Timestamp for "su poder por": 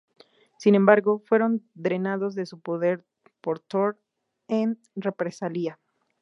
2.47-3.59